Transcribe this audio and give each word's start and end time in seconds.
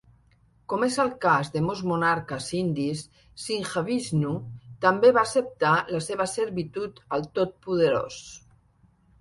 Com 0.71 0.85
és 0.85 0.95
el 1.01 1.09
cas 1.25 1.51
de 1.55 1.61
molts 1.65 1.83
monarques 1.91 2.47
indis, 2.59 3.03
Simhavishnu 3.43 4.31
també 4.87 5.13
va 5.19 5.23
acceptar 5.29 5.75
la 5.97 6.03
seva 6.09 6.31
servitud 6.35 6.99
al 7.19 7.29
Tot 7.41 7.57
Poderós. 7.69 8.21